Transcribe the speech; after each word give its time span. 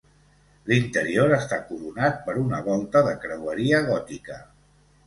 L'interior 0.69 1.35
està 1.37 1.59
coronat 1.67 2.17
per 2.31 2.37
una 2.47 2.65
volta 2.71 3.07
de 3.11 3.17
creueria 3.27 3.85
gòtica. 3.95 4.43